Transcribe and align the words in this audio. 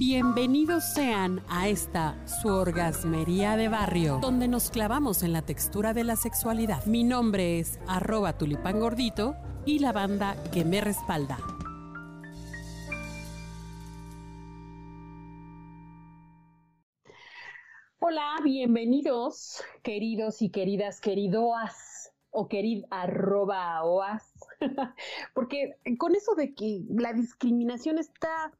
Bienvenidos 0.00 0.84
sean 0.94 1.42
a 1.50 1.68
esta 1.68 2.16
su 2.26 2.48
orgasmería 2.48 3.58
de 3.58 3.68
barrio, 3.68 4.18
donde 4.22 4.48
nos 4.48 4.70
clavamos 4.70 5.22
en 5.22 5.34
la 5.34 5.42
textura 5.42 5.92
de 5.92 6.04
la 6.04 6.16
sexualidad. 6.16 6.86
Mi 6.86 7.04
nombre 7.04 7.58
es 7.58 7.78
arroba 7.86 8.38
tulipán 8.38 8.80
gordito 8.80 9.36
y 9.66 9.80
la 9.80 9.92
banda 9.92 10.42
que 10.54 10.64
me 10.64 10.80
respalda. 10.80 11.36
Hola, 17.98 18.36
bienvenidos, 18.42 19.62
queridos 19.82 20.40
y 20.40 20.48
queridas, 20.48 21.02
queridoas 21.02 22.10
o 22.30 22.48
querid 22.48 22.84
arroba 22.88 23.84
oas, 23.84 24.32
porque 25.34 25.76
con 25.98 26.14
eso 26.14 26.34
de 26.36 26.54
que 26.54 26.84
la 26.88 27.12
discriminación 27.12 27.98
está 27.98 28.50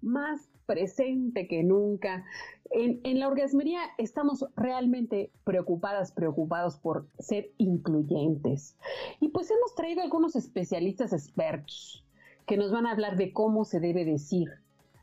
más 0.00 0.47
presente 0.68 1.48
que 1.48 1.64
nunca. 1.64 2.24
En, 2.70 3.00
la 3.18 3.26
orgasmería 3.26 3.80
estamos 3.96 4.44
realmente 4.54 5.32
preocupadas, 5.44 6.12
preocupados 6.12 6.76
por 6.76 7.08
ser 7.18 7.50
incluyentes. 7.56 8.76
Y 9.18 9.28
pues 9.28 9.50
hemos 9.50 9.74
traído 9.74 10.02
algunos 10.02 10.36
especialistas 10.36 11.14
expertos 11.14 12.04
que 12.46 12.58
nos 12.58 12.70
van 12.70 12.86
a 12.86 12.92
hablar 12.92 13.16
de 13.16 13.32
cómo 13.32 13.64
se 13.64 13.80
debe 13.80 14.04
decir. 14.04 14.50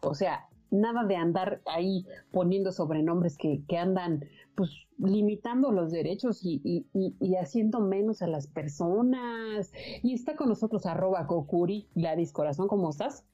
O 0.02 0.14
sea, 0.14 0.48
nada 0.70 1.04
de 1.04 1.16
andar 1.16 1.62
ahí 1.66 2.06
poniendo 2.32 2.72
sobrenombres 2.72 3.36
que, 3.36 3.64
andan 3.76 4.24
pues 4.54 4.70
limitando 5.00 5.72
los 5.72 5.92
derechos 5.92 6.42
y, 6.44 6.86
haciendo 7.42 7.80
menos 7.80 8.22
a 8.22 8.28
las 8.28 8.46
personas. 8.46 9.74
Y 10.04 10.14
está 10.14 10.36
con 10.36 10.50
nosotros 10.50 10.86
arroba 10.86 11.26
Kokuri, 11.26 11.88
Gladys 11.96 12.32
Corazón, 12.32 12.68
¿cómo 12.68 12.92
estás? 12.92 13.26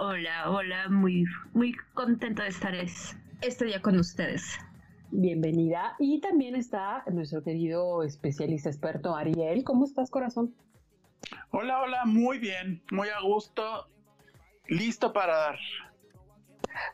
Hola, 0.00 0.48
hola, 0.48 0.88
muy, 0.88 1.24
muy 1.54 1.74
contento 1.92 2.42
de 2.42 2.50
estar 2.50 2.72
este 3.40 3.64
día 3.64 3.82
con 3.82 3.98
ustedes. 3.98 4.56
Bienvenida. 5.10 5.96
Y 5.98 6.20
también 6.20 6.54
está 6.54 7.02
nuestro 7.10 7.42
querido 7.42 8.04
especialista 8.04 8.68
experto 8.68 9.16
Ariel. 9.16 9.64
¿Cómo 9.64 9.84
estás, 9.84 10.08
corazón? 10.08 10.54
Hola, 11.50 11.80
hola, 11.80 12.04
muy 12.04 12.38
bien, 12.38 12.80
muy 12.92 13.08
a 13.08 13.20
gusto, 13.20 13.88
listo 14.68 15.12
para 15.12 15.36
dar. 15.36 15.58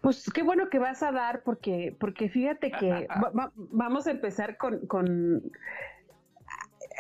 Pues 0.01 0.31
qué 0.33 0.43
bueno 0.43 0.71
que 0.71 0.79
vas 0.79 1.03
a 1.03 1.13
dar, 1.13 1.43
porque, 1.43 1.95
porque 2.01 2.31
fíjate 2.31 2.71
que 2.71 3.07
vamos 3.55 4.07
a 4.07 4.13
empezar 4.13 4.57
con, 4.57 4.87
con, 4.87 5.43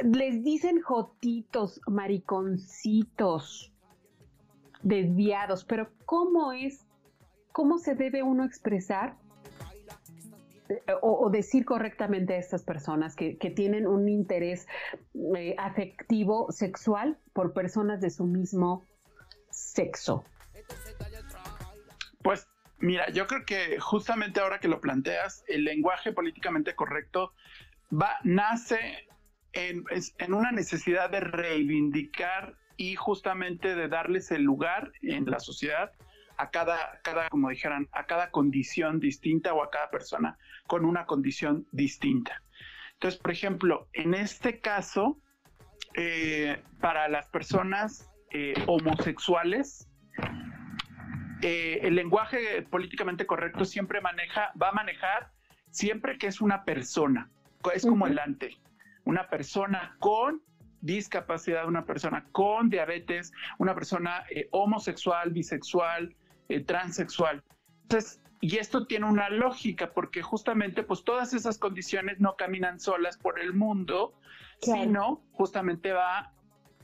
les 0.03 0.45
dicen 0.45 0.83
jotitos, 0.83 1.81
mariconcitos, 1.87 3.74
desviados, 4.85 5.65
pero 5.65 5.89
¿cómo 6.05 6.53
es, 6.53 6.87
cómo 7.53 7.79
se 7.79 7.95
debe 7.95 8.23
uno 8.23 8.45
expresar 8.45 9.17
eh, 10.69 10.81
o, 11.03 11.29
decir 11.31 11.65
correctamente 11.65 12.35
a 12.35 12.39
estas 12.39 12.63
personas 12.63 13.17
que, 13.17 13.35
tienen 13.57 13.87
un 13.87 14.09
interés 14.09 14.67
eh, 15.37 15.57
afectivo, 15.59 16.53
sexual 16.53 17.19
por 17.33 17.53
personas 17.53 18.01
de 18.01 18.11
su 18.11 18.25
mismo 18.25 18.85
sexo? 19.51 20.25
Pues 22.23 22.47
mira, 22.79 23.11
yo 23.11 23.27
creo 23.27 23.45
que 23.45 23.79
justamente 23.81 24.41
ahora 24.41 24.61
que 24.61 24.69
lo 24.69 24.81
planteas, 24.81 25.45
el 25.49 25.65
lenguaje 25.65 26.13
políticamente 26.13 26.75
correcto 26.75 27.33
va, 27.91 28.17
nace 28.23 29.09
en, 29.53 29.85
en 30.19 30.35
una 30.35 30.53
necesidad 30.53 31.11
de 31.11 31.21
reivindicar 31.21 32.57
y 32.77 32.97
justamente 32.97 33.75
de 33.75 33.89
darles 33.89 34.31
el 34.31 34.43
lugar 34.43 34.93
en 35.03 35.27
la 35.27 35.39
sociedad 35.39 35.93
a 36.37 36.51
cada, 36.51 37.01
cada, 37.03 37.29
como 37.29 37.49
dijeran, 37.49 37.89
a 37.93 38.07
cada 38.07 38.31
condición 38.31 39.01
distinta 39.01 39.55
o 39.55 39.63
a 39.63 39.71
cada 39.71 39.91
persona 39.91 40.37
con 40.67 40.85
una 40.85 41.07
condición 41.07 41.67
distinta. 41.71 42.43
Entonces, 42.95 43.21
por 43.21 43.31
ejemplo, 43.33 43.89
en 43.93 44.15
este 44.15 44.61
caso, 44.61 45.21
eh, 45.95 46.63
para 46.81 47.09
las 47.09 47.29
personas 47.29 48.11
eh, 48.31 48.55
homosexuales, 48.67 49.89
eh, 51.43 51.81
el 51.83 51.95
lenguaje 51.95 52.63
políticamente 52.63 53.27
correcto 53.27 53.65
siempre 53.65 54.01
maneja, 54.01 54.53
va 54.61 54.71
a 54.71 54.73
manejar 54.73 55.31
siempre 55.71 56.19
que 56.19 56.27
es 56.27 56.41
una 56.41 56.65
persona, 56.65 57.31
es 57.75 57.83
como 57.85 58.07
el 58.07 58.19
ante, 58.19 58.57
una 59.05 59.29
persona 59.29 59.97
con 59.99 60.43
discapacidad, 60.85 61.67
una 61.67 61.87
persona 61.87 62.27
con 62.31 62.69
diabetes, 62.69 63.33
una 63.59 63.75
persona 63.75 64.25
eh, 64.31 64.49
homosexual, 64.51 65.31
bisexual, 65.31 66.15
eh, 66.51 66.61
transexual. 66.61 67.43
Entonces, 67.83 68.21
y 68.43 68.59
esto 68.59 68.87
tiene 68.87 69.07
una 69.07 69.31
lógica 69.31 69.93
porque 69.95 70.23
justamente 70.23 70.83
pues 70.83 71.03
todas 71.03 71.33
esas 71.33 71.57
condiciones 71.59 72.21
no 72.21 72.37
caminan 72.37 72.79
solas 72.79 73.17
por 73.17 73.41
el 73.41 73.55
mundo, 73.55 74.13
sino 74.61 75.23
justamente 75.33 75.93
va 75.93 76.31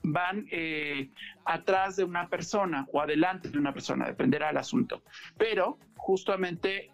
van 0.03 0.47
eh, 0.51 1.11
atrás 1.45 1.97
de 1.97 2.05
una 2.05 2.31
persona 2.31 2.87
o 2.91 3.03
adelante 3.03 3.51
de 3.51 3.59
una 3.59 3.75
persona, 3.75 4.07
dependerá 4.07 4.47
del 4.47 4.57
asunto. 4.57 5.03
Pero 5.37 5.79
justamente 5.97 6.89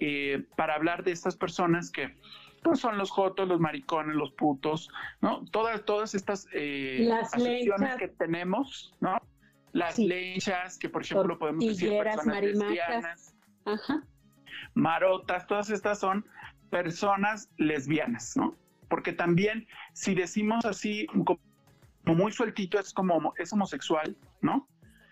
para 0.57 0.75
hablar 0.75 1.05
de 1.05 1.13
estas 1.13 1.37
personas 1.37 1.93
que 1.93 2.17
pues 2.63 2.81
son 2.81 2.99
los 2.99 3.11
jotos, 3.11 3.49
los 3.49 3.61
maricones, 3.61 4.17
los 4.17 4.33
putos, 4.33 4.91
¿no? 5.21 5.45
Todas, 5.47 5.85
todas 5.85 6.15
estas 6.15 6.49
eh, 6.53 7.05
Las 7.09 7.31
que 7.33 8.09
tenemos, 8.09 8.95
¿no? 9.01 9.19
Las 9.73 9.99
lechas, 9.99 10.79
que 10.79 10.89
por 10.89 11.03
ejemplo 11.03 11.39
podemos 11.39 11.65
decir 11.65 11.99
personas 12.03 12.43
lesbianas, 12.43 13.35
Ajá. 13.65 14.03
marotas, 14.75 15.47
todas 15.47 15.71
estas 15.71 15.99
son 15.99 16.27
personas 16.71 17.51
lesbianas, 17.59 18.37
¿no? 18.37 18.55
Porque 18.89 19.13
también 19.13 19.67
si 19.93 20.15
decimos 20.15 20.65
así 20.65 21.07
como 21.25 21.41
muy 22.05 22.33
sueltito 22.33 22.79
es 22.79 22.93
como 22.93 23.35
es 23.37 23.53
homosexual, 23.53 24.17
¿no? 24.41 24.67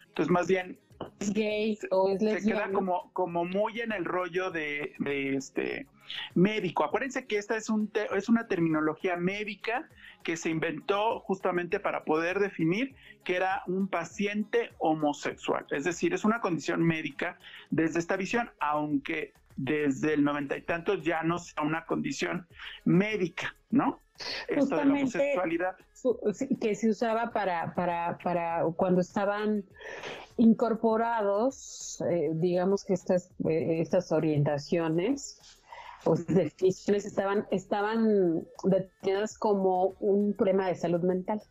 Entonces 0.08 0.30
más 0.30 0.46
bien 0.46 0.78
es 1.20 1.32
gay 1.32 1.78
o 1.90 2.08
es 2.08 2.22
lesbiana. 2.22 2.40
Se 2.40 2.66
queda 2.66 2.72
como, 2.72 3.12
como 3.12 3.44
muy 3.44 3.80
en 3.80 3.92
el 3.92 4.04
rollo 4.04 4.50
de, 4.50 4.94
de 4.98 5.36
este 5.36 5.86
médico. 6.34 6.84
Acuérdense 6.84 7.26
que 7.26 7.38
esta 7.38 7.56
es, 7.56 7.68
un 7.68 7.90
es 8.14 8.28
una 8.28 8.46
terminología 8.46 9.16
médica 9.16 9.88
que 10.22 10.36
se 10.36 10.50
inventó 10.50 11.20
justamente 11.20 11.80
para 11.80 12.04
poder 12.04 12.38
definir 12.38 12.94
que 13.24 13.36
era 13.36 13.62
un 13.66 13.88
paciente 13.88 14.70
homosexual. 14.78 15.66
Es 15.70 15.84
decir, 15.84 16.14
es 16.14 16.24
una 16.24 16.40
condición 16.40 16.82
médica 16.82 17.38
desde 17.70 17.98
esta 17.98 18.16
visión, 18.16 18.50
aunque 18.60 19.32
desde 19.56 20.14
el 20.14 20.24
noventa 20.24 20.56
y 20.56 20.62
tantos 20.62 21.04
ya 21.04 21.22
no 21.22 21.38
sea 21.38 21.62
una 21.62 21.86
condición 21.86 22.46
médica, 22.84 23.54
¿no? 23.70 24.00
Esto 24.48 24.76
de 24.76 24.84
la 24.84 24.92
homosexualidad. 24.92 25.76
Que 26.60 26.74
se 26.74 26.88
usaba 26.88 27.30
para, 27.30 27.74
para, 27.74 28.18
para 28.18 28.64
cuando 28.76 29.00
estaban 29.00 29.64
incorporados, 30.36 32.02
eh, 32.08 32.30
digamos 32.34 32.84
que 32.84 32.94
estas, 32.94 33.30
eh, 33.48 33.80
estas 33.80 34.12
orientaciones 34.12 35.40
o 36.06 36.16
definiciones 36.16 37.04
estaban, 37.04 37.46
estaban 37.50 38.44
detenidas 38.64 39.38
como 39.38 39.94
un 40.00 40.34
problema 40.34 40.68
de 40.68 40.74
salud 40.74 41.02
mental. 41.02 41.42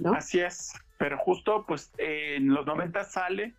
¿no? 0.00 0.12
Así 0.14 0.40
es, 0.40 0.72
pero 0.98 1.18
justo 1.18 1.64
pues 1.66 1.92
en 1.98 2.52
los 2.54 2.66
90 2.66 3.04
sale 3.04 3.54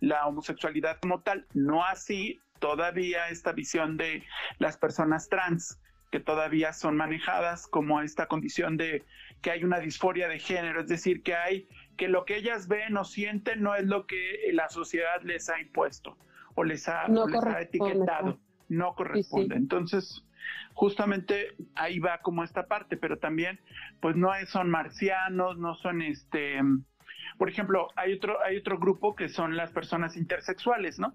la 0.00 0.26
homosexualidad 0.26 0.98
como 1.00 1.22
tal, 1.22 1.46
no 1.54 1.84
así 1.84 2.40
todavía 2.58 3.28
esta 3.28 3.52
visión 3.52 3.96
de 3.96 4.24
las 4.58 4.76
personas 4.76 5.28
trans 5.28 5.78
que 6.10 6.20
todavía 6.20 6.72
son 6.72 6.96
manejadas 6.96 7.66
como 7.66 8.00
esta 8.00 8.26
condición 8.26 8.76
de 8.76 9.04
que 9.42 9.50
hay 9.50 9.64
una 9.64 9.80
disforia 9.80 10.28
de 10.28 10.38
género, 10.38 10.80
es 10.80 10.88
decir, 10.88 11.22
que 11.22 11.34
hay 11.34 11.68
que 11.96 12.08
lo 12.08 12.24
que 12.24 12.36
ellas 12.36 12.68
ven 12.68 12.96
o 12.96 13.04
sienten 13.04 13.62
no 13.62 13.74
es 13.74 13.84
lo 13.84 14.06
que 14.06 14.38
la 14.52 14.68
sociedad 14.68 15.22
les 15.22 15.48
ha 15.48 15.60
impuesto 15.60 16.16
o 16.54 16.64
les 16.64 16.88
ha, 16.88 17.08
les 17.08 17.44
ha 17.44 17.60
etiquetado, 17.60 18.38
no 18.68 18.94
corresponde. 18.94 19.56
Entonces, 19.56 20.24
justamente 20.74 21.48
ahí 21.74 21.98
va 21.98 22.18
como 22.18 22.44
esta 22.44 22.66
parte, 22.66 22.96
pero 22.96 23.18
también 23.18 23.60
pues 24.00 24.16
no 24.16 24.30
son 24.46 24.70
marcianos, 24.70 25.58
no 25.58 25.74
son 25.76 26.02
este 26.02 26.60
por 27.38 27.48
ejemplo, 27.48 27.88
hay 27.96 28.14
otro, 28.14 28.42
hay 28.44 28.56
otro 28.56 28.78
grupo 28.78 29.14
que 29.14 29.28
son 29.28 29.56
las 29.56 29.72
personas 29.72 30.16
intersexuales, 30.16 30.98
¿no? 30.98 31.14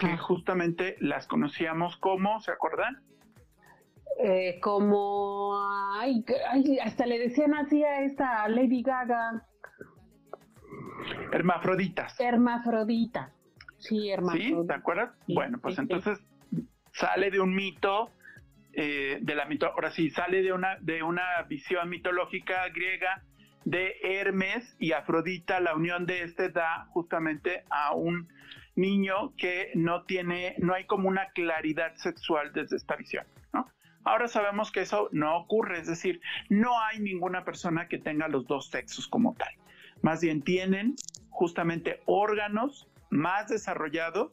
Que 0.00 0.16
justamente 0.16 0.96
las 1.00 1.26
conocíamos 1.26 1.96
como, 1.98 2.40
¿se 2.40 2.50
acuerdan? 2.50 3.02
Eh, 4.22 4.58
como, 4.60 5.58
ay, 5.98 6.24
hasta 6.82 7.06
le 7.06 7.18
decían 7.18 7.54
así 7.54 7.84
a 7.84 8.02
esta 8.02 8.48
Lady 8.48 8.82
Gaga. 8.82 9.46
Hermafroditas. 11.32 12.18
Hermafrodita. 12.18 13.32
Sí, 13.78 14.10
hermafrodita. 14.10 14.60
¿Sí? 14.60 14.66
¿Te 14.66 14.74
acuerdas? 14.74 15.10
bueno, 15.28 15.58
pues 15.60 15.78
entonces 15.78 16.18
sale 16.92 17.30
de 17.30 17.40
un 17.40 17.54
mito, 17.54 18.10
eh, 18.72 19.18
de 19.20 19.34
la 19.34 19.46
mito, 19.46 19.66
ahora 19.66 19.90
sí, 19.90 20.10
sale 20.10 20.42
de 20.42 20.52
una, 20.52 20.76
de 20.80 21.02
una 21.02 21.42
visión 21.48 21.88
mitológica 21.88 22.68
griega 22.68 23.22
de 23.64 23.96
Hermes 24.02 24.76
y 24.78 24.92
Afrodita, 24.92 25.60
la 25.60 25.74
unión 25.74 26.06
de 26.06 26.22
este 26.22 26.48
da 26.48 26.86
justamente 26.90 27.64
a 27.70 27.94
un 27.94 28.28
niño 28.76 29.34
que 29.36 29.70
no 29.74 30.04
tiene, 30.04 30.54
no 30.58 30.74
hay 30.74 30.84
como 30.84 31.08
una 31.08 31.30
claridad 31.30 31.94
sexual 31.96 32.52
desde 32.52 32.76
esta 32.76 32.96
visión, 32.96 33.26
¿no? 33.52 33.68
Ahora 34.04 34.28
sabemos 34.28 34.72
que 34.72 34.80
eso 34.80 35.08
no 35.12 35.36
ocurre, 35.36 35.78
es 35.78 35.86
decir, 35.86 36.20
no 36.48 36.80
hay 36.80 37.00
ninguna 37.00 37.44
persona 37.44 37.86
que 37.88 37.98
tenga 37.98 38.28
los 38.28 38.46
dos 38.46 38.70
sexos 38.70 39.06
como 39.06 39.34
tal. 39.34 39.52
Más 40.00 40.22
bien 40.22 40.40
tienen 40.42 40.94
justamente 41.28 42.00
órganos 42.06 42.88
más 43.10 43.48
desarrollados 43.48 44.32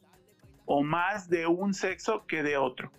o 0.68 0.84
más 0.84 1.30
de 1.30 1.48
un 1.48 1.74
sexo 1.74 2.26
que 2.28 2.44
de 2.44 2.58
otro. 2.58 2.92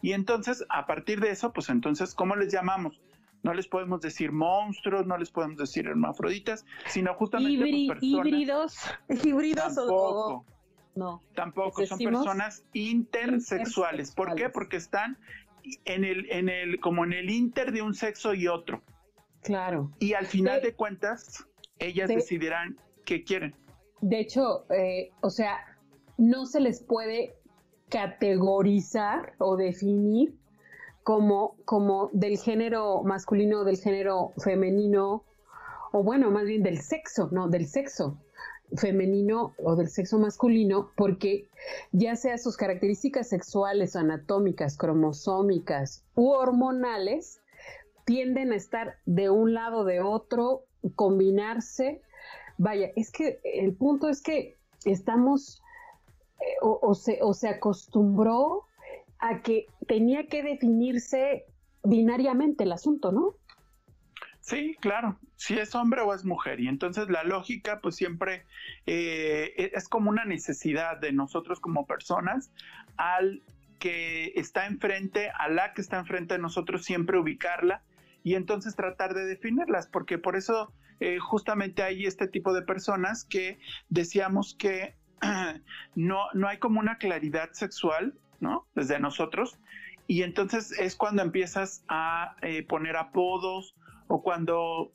Y 0.00 0.12
entonces, 0.12 0.64
a 0.70 0.86
partir 0.86 1.20
de 1.20 1.30
eso, 1.30 1.52
pues 1.52 1.68
entonces, 1.68 2.14
¿cómo 2.14 2.36
les 2.36 2.52
llamamos? 2.52 2.98
No 3.42 3.52
les 3.52 3.66
podemos 3.66 4.00
decir 4.00 4.32
monstruos, 4.32 5.06
no 5.06 5.18
les 5.18 5.30
podemos 5.30 5.58
decir 5.58 5.86
hermafroditas, 5.86 6.64
sino 6.86 7.14
justamente 7.14 7.86
pues, 7.88 8.02
híbridos, 8.02 8.76
híbridos 9.24 9.74
tampoco, 9.74 10.44
no. 10.94 11.20
Tampoco, 11.34 11.84
son 11.86 11.98
personas 11.98 12.64
intersexuales. 12.72 14.12
¿Por 14.12 14.34
qué? 14.34 14.48
Porque 14.48 14.76
están 14.76 15.18
en 15.84 16.04
el, 16.04 16.30
en 16.30 16.48
el, 16.48 16.80
como 16.80 17.04
en 17.04 17.12
el 17.12 17.30
inter 17.30 17.72
de 17.72 17.82
un 17.82 17.94
sexo 17.94 18.32
y 18.34 18.48
otro. 18.48 18.82
Claro. 19.42 19.92
Y 19.98 20.14
al 20.14 20.26
final 20.26 20.62
de, 20.62 20.74
cuentas, 20.74 21.46
ellas 21.78 22.08
decidirán 22.08 22.78
qué 23.04 23.22
quieren. 23.22 23.54
De 24.00 24.20
hecho, 24.20 24.66
eh, 24.72 25.10
o 25.20 25.30
sea, 25.30 25.75
no 26.16 26.46
se 26.46 26.60
les 26.60 26.82
puede 26.82 27.34
categorizar 27.88 29.34
o 29.38 29.56
definir 29.56 30.34
como, 31.02 31.56
como 31.64 32.10
del 32.12 32.38
género 32.38 33.02
masculino 33.04 33.60
o 33.60 33.64
del 33.64 33.78
género 33.78 34.32
femenino, 34.38 35.24
o 35.92 36.02
bueno, 36.02 36.30
más 36.30 36.44
bien 36.44 36.62
del 36.62 36.80
sexo, 36.80 37.28
no, 37.30 37.48
del 37.48 37.66
sexo 37.66 38.18
femenino 38.76 39.54
o 39.62 39.76
del 39.76 39.88
sexo 39.88 40.18
masculino, 40.18 40.90
porque 40.96 41.48
ya 41.92 42.16
sea 42.16 42.38
sus 42.38 42.56
características 42.56 43.28
sexuales, 43.28 43.94
anatómicas, 43.94 44.76
cromosómicas 44.76 46.04
u 46.16 46.30
hormonales, 46.30 47.40
tienden 48.04 48.52
a 48.52 48.56
estar 48.56 48.96
de 49.04 49.30
un 49.30 49.54
lado 49.54 49.84
de 49.84 50.00
otro, 50.00 50.64
combinarse. 50.96 52.02
Vaya, 52.58 52.90
es 52.96 53.12
que 53.12 53.40
el 53.44 53.74
punto 53.74 54.08
es 54.08 54.22
que 54.22 54.56
estamos 54.84 55.62
o, 56.70 56.94
se, 56.94 57.18
o 57.22 57.34
se 57.34 57.48
acostumbró 57.48 58.64
a 59.18 59.40
que 59.42 59.66
tenía 59.86 60.26
que 60.26 60.42
definirse 60.42 61.46
binariamente 61.82 62.64
el 62.64 62.72
asunto, 62.72 63.12
¿no? 63.12 63.34
Sí, 64.40 64.76
claro, 64.80 65.18
si 65.34 65.58
es 65.58 65.74
hombre 65.74 66.02
o 66.02 66.14
es 66.14 66.24
mujer. 66.24 66.60
Y 66.60 66.68
entonces 66.68 67.08
la 67.08 67.24
lógica 67.24 67.80
pues 67.80 67.96
siempre 67.96 68.44
eh, 68.86 69.52
e, 69.56 69.72
es 69.74 69.88
como 69.88 70.10
una 70.10 70.24
necesidad 70.24 70.98
de 71.00 71.12
nosotros 71.12 71.58
como 71.58 71.86
personas 71.86 72.52
al 72.96 73.42
que 73.80 74.32
está 74.36 74.66
enfrente, 74.66 75.30
a 75.30 75.48
la 75.48 75.72
que 75.74 75.80
está 75.80 75.98
enfrente 75.98 76.34
de 76.34 76.40
nosotros, 76.40 76.84
siempre 76.84 77.18
ubicarla 77.18 77.82
y 78.22 78.34
entonces 78.34 78.74
tratar 78.74 79.14
de 79.14 79.24
definirlas, 79.24 79.86
porque 79.88 80.18
por 80.18 80.36
eso 80.36 80.72
eh, 81.00 81.18
justamente 81.18 81.82
hay 81.82 82.06
este 82.06 82.26
tipo 82.26 82.54
de 82.54 82.62
personas 82.62 83.24
que 83.24 83.58
decíamos 83.88 84.54
que 84.58 84.94
no, 85.94 86.26
no 86.34 86.48
hay 86.48 86.58
como 86.58 86.80
una 86.80 86.98
claridad 86.98 87.50
sexual, 87.52 88.14
¿no? 88.40 88.66
Desde 88.74 88.98
nosotros. 88.98 89.58
Y 90.06 90.22
entonces 90.22 90.72
es 90.78 90.94
cuando 90.94 91.22
empiezas 91.22 91.84
a 91.88 92.36
eh, 92.42 92.62
poner 92.62 92.96
apodos 92.96 93.74
o 94.06 94.22
cuando 94.22 94.92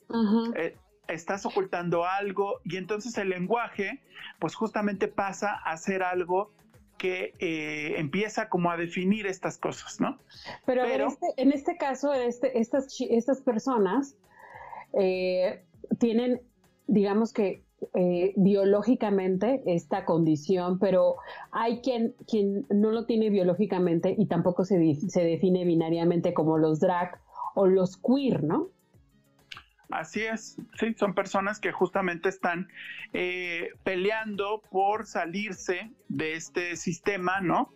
eh, 0.56 0.76
estás 1.08 1.44
ocultando 1.44 2.06
algo 2.06 2.60
y 2.64 2.76
entonces 2.76 3.18
el 3.18 3.28
lenguaje 3.28 4.00
pues 4.38 4.54
justamente 4.54 5.08
pasa 5.08 5.54
a 5.54 5.76
ser 5.76 6.02
algo 6.02 6.52
que 6.96 7.34
eh, 7.40 7.98
empieza 7.98 8.48
como 8.48 8.70
a 8.70 8.76
definir 8.76 9.26
estas 9.26 9.58
cosas, 9.58 10.00
¿no? 10.00 10.18
Pero, 10.64 10.84
este, 10.84 11.26
en, 11.36 11.52
este, 11.52 11.76
caso, 11.76 12.14
este, 12.14 12.58
estas, 12.58 12.86
estas 13.10 13.42
personas 13.42 14.16
tienen, 15.98 16.40
digamos 16.86 17.32
que 17.32 17.64
eh, 17.94 18.32
biológicamente 18.36 19.62
esta 19.66 20.04
condición, 20.04 20.78
pero 20.78 21.16
hay 21.50 21.80
quien, 21.80 22.14
quien 22.26 22.66
no 22.70 22.90
lo 22.90 23.06
tiene 23.06 23.30
biológicamente 23.30 24.14
y 24.16 24.26
tampoco 24.26 24.64
se, 24.64 24.94
se 24.94 25.24
define 25.24 25.64
binariamente 25.64 26.34
como 26.34 26.58
los 26.58 26.80
drag 26.80 27.20
o 27.54 27.66
los 27.66 27.96
queer, 27.96 28.44
¿no? 28.44 28.70
Así 29.92 30.22
es, 30.22 30.56
sí, 30.78 30.94
son 30.94 31.14
personas 31.14 31.60
que 31.60 31.70
justamente 31.70 32.30
están 32.30 32.68
eh, 33.12 33.68
peleando 33.84 34.62
por 34.70 35.06
salirse 35.06 35.90
de 36.08 36.32
este 36.32 36.76
sistema, 36.76 37.42
¿no? 37.42 37.70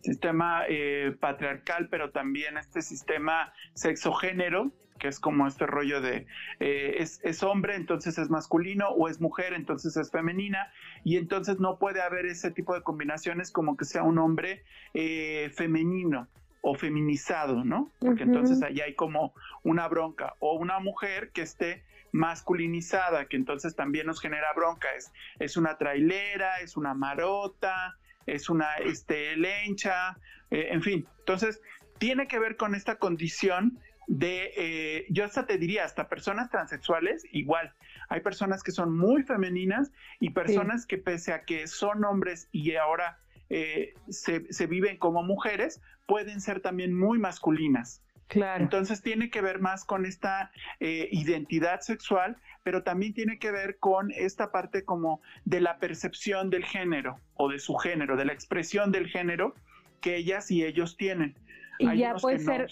Sistema 0.00 0.64
eh, 0.68 1.16
patriarcal, 1.20 1.88
pero 1.88 2.10
también 2.10 2.58
este 2.58 2.82
sistema 2.82 3.52
sexogénero, 3.74 4.72
que 5.04 5.08
es 5.08 5.20
como 5.20 5.46
este 5.46 5.66
rollo 5.66 6.00
de 6.00 6.26
eh, 6.60 6.96
es, 6.98 7.42
hombre, 7.42 7.76
entonces 7.76 8.16
es 8.16 8.30
masculino, 8.30 8.88
o 8.88 9.06
es 9.06 9.20
mujer, 9.20 9.52
entonces 9.52 9.98
es 9.98 10.10
femenina, 10.10 10.72
y 11.04 11.18
entonces 11.18 11.60
no 11.60 11.78
puede 11.78 12.00
haber 12.00 12.24
ese 12.24 12.50
tipo 12.50 12.72
de 12.72 12.80
combinaciones 12.80 13.52
como 13.52 13.76
que 13.76 13.84
sea 13.84 14.02
un 14.02 14.16
hombre 14.16 14.64
eh, 14.94 15.52
femenino 15.54 16.26
o 16.62 16.74
feminizado, 16.74 17.64
¿no? 17.64 17.90
Porque 17.98 18.22
entonces 18.22 18.62
ahí 18.62 18.80
hay 18.80 18.94
como 18.94 19.34
una 19.62 19.88
bronca, 19.88 20.36
o 20.38 20.54
una 20.54 20.80
mujer 20.80 21.32
que 21.32 21.42
esté 21.42 21.82
masculinizada, 22.12 23.26
que 23.26 23.36
entonces 23.36 23.76
también 23.76 24.06
nos 24.06 24.22
genera 24.22 24.54
bronca, 24.56 24.88
es, 24.96 25.12
es 25.38 25.58
una 25.58 25.76
trailera, 25.76 26.60
es 26.60 26.78
una 26.78 26.94
marota, 26.94 27.98
es 28.24 28.48
una 28.48 28.76
este, 28.76 29.36
lencha, 29.36 30.16
eh, 30.50 30.68
en 30.70 30.80
fin, 30.80 31.06
entonces 31.18 31.60
tiene 31.98 32.26
que 32.26 32.38
ver 32.38 32.56
con 32.56 32.74
esta 32.74 32.96
condición 32.96 33.78
de, 34.06 34.52
eh, 34.56 35.06
yo 35.10 35.24
hasta 35.24 35.46
te 35.46 35.58
diría, 35.58 35.84
hasta 35.84 36.08
personas 36.08 36.50
transexuales, 36.50 37.24
igual. 37.32 37.72
Hay 38.08 38.20
personas 38.20 38.62
que 38.62 38.72
son 38.72 38.96
muy 38.96 39.22
femeninas 39.22 39.92
y 40.20 40.30
personas 40.30 40.86
que 40.86 40.98
pese 40.98 41.32
a 41.32 41.44
que 41.44 41.66
son 41.66 42.04
hombres 42.04 42.48
y 42.52 42.74
ahora 42.76 43.18
eh, 43.50 43.94
se, 44.08 44.66
viven 44.66 44.98
como 44.98 45.22
mujeres, 45.22 45.80
pueden 46.06 46.40
ser 46.40 46.60
también 46.60 46.98
muy 46.98 47.18
masculinas. 47.18 48.02
Claro. 48.26 48.62
Entonces 48.62 49.02
tiene 49.02 49.30
que 49.30 49.42
ver 49.42 49.60
más 49.60 49.84
con 49.84 50.06
esta 50.06 50.50
eh, 50.80 51.08
identidad 51.12 51.80
sexual, 51.80 52.38
pero 52.62 52.82
también 52.82 53.12
tiene 53.12 53.38
que 53.38 53.50
ver 53.50 53.78
con 53.78 54.10
esta 54.12 54.50
parte 54.50 54.84
como 54.84 55.20
de 55.44 55.60
la 55.60 55.78
percepción 55.78 56.48
del 56.48 56.64
género 56.64 57.20
o 57.34 57.50
de 57.50 57.58
su 57.58 57.74
género, 57.74 58.16
de 58.16 58.24
la 58.24 58.32
expresión 58.32 58.92
del 58.92 59.06
género 59.08 59.54
que 60.00 60.16
ellas 60.16 60.50
y 60.50 60.64
ellos 60.64 60.96
tienen. 60.96 61.36
Y 61.78 61.98
ya 61.98 62.14
puede 62.14 62.38
ser, 62.38 62.70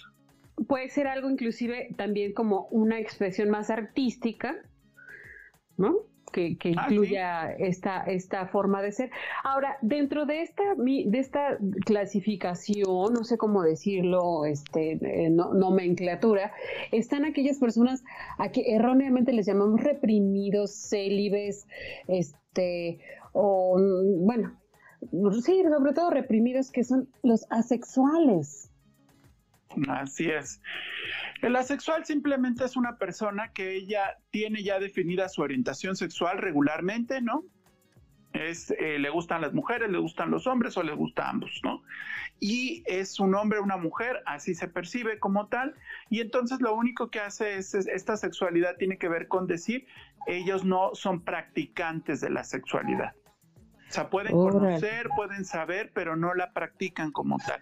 puede 0.66 0.88
ser 0.88 1.06
algo 1.06 1.30
inclusive 1.30 1.88
también 1.96 2.32
como 2.32 2.66
una 2.70 2.98
expresión 2.98 3.50
más 3.50 3.70
artística, 3.70 4.56
¿no? 5.76 5.96
Que, 6.32 6.56
ah, 6.78 6.86
incluya 6.88 7.52
esta, 7.52 8.04
esta 8.04 8.46
forma 8.46 8.80
de 8.80 8.92
ser. 8.92 9.10
Ahora, 9.44 9.76
dentro 9.82 10.24
de 10.24 10.40
esta, 10.40 10.62
de 10.76 11.18
esta 11.18 11.58
clasificación, 11.84 13.12
no 13.12 13.24
sé 13.24 13.36
cómo 13.36 13.62
decirlo, 13.62 14.46
este, 14.46 14.92
eh, 14.92 15.28
nomenclatura, 15.30 16.52
están 16.90 17.26
aquellas 17.26 17.58
personas 17.58 18.02
a 18.38 18.50
que 18.50 18.74
erróneamente 18.74 19.34
les 19.34 19.44
llamamos 19.44 19.82
reprimidos, 19.82 20.72
célibes, 20.72 21.66
este, 22.08 22.98
o, 23.32 23.78
bueno, 24.20 24.58
sí, 25.42 25.62
sobre 25.62 25.92
todo 25.92 26.10
reprimidos, 26.10 26.70
que 26.70 26.84
son 26.84 27.08
los 27.22 27.46
asexuales. 27.50 28.71
Así 29.88 30.30
es. 30.30 30.60
El 31.40 31.56
asexual 31.56 32.04
simplemente 32.04 32.64
es 32.64 32.76
una 32.76 32.96
persona 32.98 33.52
que 33.52 33.74
ella 33.74 34.16
tiene 34.30 34.62
ya 34.62 34.78
definida 34.78 35.28
su 35.28 35.42
orientación 35.42 35.96
sexual 35.96 36.38
regularmente, 36.38 37.20
¿no? 37.20 37.44
Es, 38.32 38.70
eh, 38.70 38.98
le 38.98 39.10
gustan 39.10 39.42
las 39.42 39.52
mujeres, 39.52 39.90
le 39.90 39.98
gustan 39.98 40.30
los 40.30 40.46
hombres 40.46 40.76
o 40.78 40.82
le 40.82 40.94
gusta 40.94 41.28
ambos, 41.28 41.60
¿no? 41.64 41.82
Y 42.40 42.82
es 42.86 43.20
un 43.20 43.34
hombre 43.34 43.58
o 43.58 43.62
una 43.62 43.76
mujer, 43.76 44.22
así 44.24 44.54
se 44.54 44.68
percibe 44.68 45.18
como 45.18 45.48
tal, 45.48 45.74
y 46.08 46.20
entonces 46.20 46.60
lo 46.60 46.74
único 46.74 47.10
que 47.10 47.20
hace 47.20 47.56
es, 47.56 47.74
esta 47.74 48.16
sexualidad 48.16 48.76
tiene 48.76 48.96
que 48.96 49.08
ver 49.08 49.28
con 49.28 49.46
decir, 49.46 49.86
ellos 50.26 50.64
no 50.64 50.94
son 50.94 51.22
practicantes 51.22 52.20
de 52.20 52.30
la 52.30 52.44
sexualidad. 52.44 53.14
O 53.90 53.94
sea, 53.94 54.08
pueden 54.08 54.32
conocer, 54.32 55.08
pueden 55.14 55.44
saber, 55.44 55.90
pero 55.92 56.16
no 56.16 56.32
la 56.32 56.52
practican 56.52 57.12
como 57.12 57.36
tal 57.38 57.60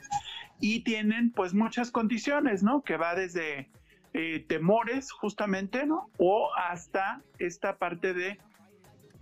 y 0.61 0.81
tienen 0.81 1.33
pues 1.33 1.55
muchas 1.55 1.91
condiciones, 1.91 2.63
¿no? 2.63 2.83
Que 2.83 2.97
va 2.97 3.15
desde 3.15 3.71
eh, 4.13 4.45
temores 4.49 5.11
justamente, 5.11 5.87
¿no? 5.87 6.11
O 6.19 6.51
hasta 6.55 7.23
esta 7.39 7.79
parte 7.79 8.13
de 8.13 8.39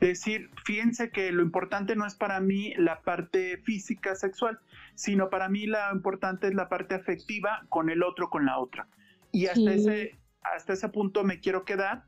decir, 0.00 0.50
fíjense 0.64 1.10
que 1.10 1.32
lo 1.32 1.42
importante 1.42 1.96
no 1.96 2.06
es 2.06 2.14
para 2.14 2.40
mí 2.40 2.74
la 2.76 3.00
parte 3.00 3.58
física 3.58 4.14
sexual, 4.14 4.58
sino 4.94 5.30
para 5.30 5.48
mí 5.48 5.66
lo 5.66 5.78
importante 5.92 6.48
es 6.48 6.54
la 6.54 6.68
parte 6.68 6.94
afectiva 6.94 7.64
con 7.68 7.90
el 7.90 8.02
otro, 8.02 8.30
con 8.30 8.46
la 8.46 8.58
otra. 8.58 8.88
Y 9.32 9.46
hasta, 9.46 9.72
ese, 9.72 10.18
hasta 10.42 10.72
ese 10.72 10.88
punto 10.88 11.24
me 11.24 11.40
quiero 11.40 11.64
quedar 11.64 12.04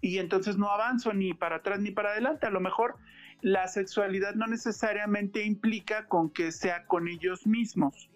y 0.00 0.18
entonces 0.18 0.56
no 0.56 0.70
avanzo 0.70 1.12
ni 1.12 1.34
para 1.34 1.56
atrás 1.56 1.80
ni 1.80 1.90
para 1.90 2.10
adelante. 2.10 2.46
A 2.46 2.50
lo 2.50 2.60
mejor 2.60 2.96
la 3.42 3.68
sexualidad 3.68 4.34
no 4.34 4.46
necesariamente 4.46 5.44
implica 5.44 6.06
con 6.06 6.30
que 6.30 6.52
sea 6.52 6.84
con 6.86 7.08
ellos 7.08 7.46
mismos. 7.46 8.10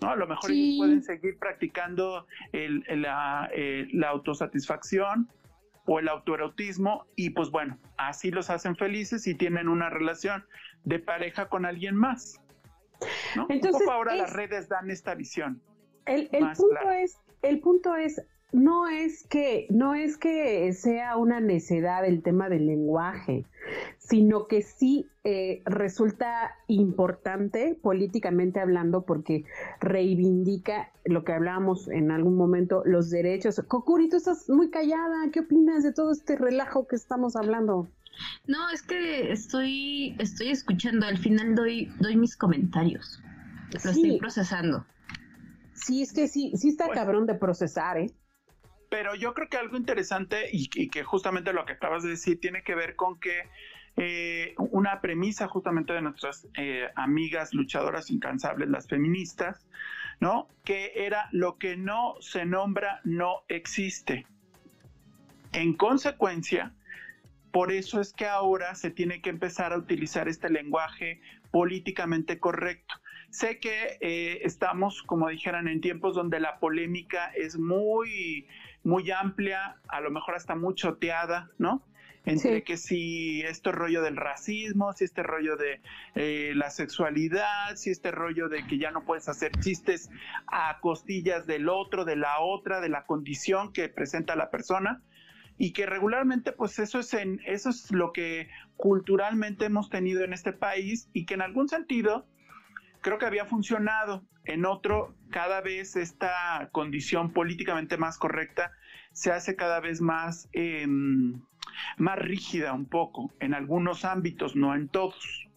¿No? 0.00 0.10
A 0.10 0.16
lo 0.16 0.26
mejor 0.26 0.50
ellos 0.50 0.78
pueden 0.78 1.02
seguir 1.02 1.38
practicando 1.38 2.26
el, 2.52 2.84
la, 2.88 3.50
eh, 3.52 3.88
la 3.92 4.08
autosatisfacción 4.08 5.28
o 5.86 5.98
el 5.98 6.08
autoerotismo 6.08 7.06
y 7.16 7.30
pues 7.30 7.50
bueno, 7.50 7.78
así 7.96 8.30
los 8.30 8.50
hacen 8.50 8.76
felices 8.76 9.26
y 9.26 9.34
tienen 9.34 9.68
una 9.68 9.90
relación 9.90 10.44
de 10.84 10.98
pareja 10.98 11.48
con 11.48 11.66
alguien 11.66 11.96
más. 11.96 12.40
Entonces, 13.48 13.74
Un 13.74 13.78
poco 13.80 13.92
ahora 13.92 14.14
las 14.14 14.32
redes 14.32 14.68
dan 14.68 14.90
esta 14.90 15.14
visión. 15.14 15.62
El, 16.06 16.28
punto 16.28 16.90
es, 16.90 17.18
el 17.42 17.60
punto 17.60 17.94
es, 17.96 18.22
no 18.52 18.88
es 18.88 19.26
que, 19.26 19.66
no 19.70 19.94
es 19.94 20.16
que 20.16 20.72
sea 20.72 21.16
una 21.16 21.40
necedad 21.40 22.04
el 22.04 22.22
tema 22.22 22.48
del 22.48 22.66
lenguaje, 22.66 23.44
sino 23.98 24.46
que 24.46 24.62
sí 24.62 25.06
eh, 25.24 25.62
resulta 25.64 26.52
importante 26.66 27.78
políticamente 27.80 28.60
hablando 28.60 29.04
porque 29.04 29.44
reivindica 29.80 30.90
lo 31.04 31.24
que 31.24 31.32
hablábamos 31.32 31.88
en 31.88 32.10
algún 32.10 32.36
momento, 32.36 32.82
los 32.84 33.10
derechos. 33.10 33.62
Kokuri, 33.68 34.08
tú 34.08 34.16
estás 34.16 34.48
muy 34.48 34.70
callada, 34.70 35.30
¿qué 35.32 35.40
opinas 35.40 35.82
de 35.82 35.92
todo 35.92 36.12
este 36.12 36.36
relajo 36.36 36.86
que 36.86 36.96
estamos 36.96 37.36
hablando? 37.36 37.88
No, 38.46 38.68
es 38.70 38.82
que 38.82 39.32
estoy, 39.32 40.16
estoy 40.18 40.48
escuchando, 40.48 41.06
al 41.06 41.18
final 41.18 41.54
doy, 41.54 41.92
doy 42.00 42.16
mis 42.16 42.36
comentarios. 42.36 43.22
Lo 43.72 43.90
estoy 43.90 44.18
procesando. 44.18 44.84
Sí, 45.74 46.02
es 46.02 46.12
que 46.12 46.28
sí, 46.28 46.52
sí 46.56 46.68
está 46.68 46.90
cabrón 46.90 47.26
de 47.26 47.34
procesar, 47.34 47.98
¿eh? 47.98 48.10
Pero 48.90 49.14
yo 49.14 49.32
creo 49.32 49.48
que 49.48 49.56
algo 49.56 49.76
interesante 49.76 50.50
y, 50.52 50.68
que 50.88 51.04
justamente 51.04 51.52
lo 51.52 51.64
que 51.64 51.74
acabas 51.74 52.02
de 52.02 52.10
decir 52.10 52.40
tiene 52.40 52.62
que 52.62 52.74
ver 52.74 52.96
con 52.96 53.18
que 53.18 53.48
eh, 53.96 54.54
una 54.58 55.00
premisa 55.00 55.46
justamente 55.46 55.92
de 55.92 56.02
nuestras 56.02 56.46
eh, 56.56 56.88
amigas 56.96 57.54
luchadoras 57.54 58.10
incansables, 58.10 58.68
las 58.68 58.88
feministas, 58.88 59.66
¿no? 60.18 60.48
Que 60.64 60.92
era 60.96 61.28
lo 61.30 61.56
que 61.56 61.76
no 61.76 62.16
se 62.20 62.44
nombra 62.44 63.00
no 63.04 63.42
existe. 63.48 64.26
En 65.52 65.74
consecuencia, 65.74 66.74
por 67.52 67.72
eso 67.72 68.00
es 68.00 68.12
que 68.12 68.26
ahora 68.26 68.74
se 68.74 68.90
tiene 68.90 69.20
que 69.22 69.30
empezar 69.30 69.72
a 69.72 69.78
utilizar 69.78 70.28
este 70.28 70.50
lenguaje 70.50 71.20
políticamente 71.50 72.38
correcto. 72.38 72.94
Sé 73.30 73.60
que 73.60 73.96
eh, 74.00 74.40
estamos, 74.42 75.02
como 75.02 75.28
dijeran, 75.28 75.68
en 75.68 75.80
tiempos 75.80 76.14
donde 76.16 76.40
la 76.40 76.58
polémica 76.58 77.32
es 77.36 77.58
muy, 77.58 78.48
muy 78.82 79.10
amplia, 79.12 79.76
a 79.88 80.00
lo 80.00 80.10
mejor 80.10 80.34
hasta 80.34 80.56
muy 80.56 80.74
choteada, 80.74 81.50
¿no? 81.56 81.86
Entre 82.26 82.64
que 82.64 82.76
si 82.76 83.40
este 83.42 83.72
rollo 83.72 84.02
del 84.02 84.16
racismo, 84.16 84.92
si 84.92 85.04
este 85.04 85.22
rollo 85.22 85.56
de 85.56 85.80
eh, 86.16 86.52
la 86.54 86.70
sexualidad, 86.70 87.76
si 87.76 87.90
este 87.90 88.10
rollo 88.10 88.48
de 88.48 88.66
que 88.66 88.78
ya 88.78 88.90
no 88.90 89.04
puedes 89.04 89.28
hacer 89.28 89.52
chistes 89.60 90.10
a 90.46 90.80
costillas 90.80 91.46
del 91.46 91.68
otro, 91.70 92.04
de 92.04 92.16
la 92.16 92.40
otra, 92.40 92.80
de 92.80 92.90
la 92.90 93.06
condición 93.06 93.72
que 93.72 93.88
presenta 93.88 94.36
la 94.36 94.50
persona 94.50 95.02
y 95.56 95.72
que 95.72 95.86
regularmente 95.86 96.52
pues 96.52 96.78
eso 96.78 96.98
es 96.98 97.14
en 97.14 97.40
eso 97.46 97.70
es 97.70 97.90
lo 97.90 98.12
que 98.12 98.48
culturalmente 98.76 99.64
hemos 99.64 99.88
tenido 99.88 100.22
en 100.22 100.34
este 100.34 100.52
país 100.52 101.08
y 101.14 101.24
que 101.24 101.34
en 101.34 101.42
algún 101.42 101.68
sentido 101.68 102.26
creo 103.00 103.18
que 103.18 103.26
había 103.26 103.44
funcionado 103.44 104.24
en 104.44 104.64
otro 104.66 105.14
cada 105.30 105.60
vez 105.60 105.96
esta 105.96 106.68
condición 106.72 107.32
políticamente 107.32 107.96
más 107.96 108.18
correcta 108.18 108.72
se 109.12 109.32
hace 109.32 109.56
cada 109.56 109.80
vez 109.80 110.00
más 110.00 110.48
em, 110.52 111.40
más 111.98 112.18
rígida 112.18 112.72
un 112.72 112.86
poco 112.86 113.32
en 113.40 113.54
algunos 113.54 114.04
ámbitos 114.04 114.56
no 114.56 114.74
en 114.74 114.88
todos 114.88 115.50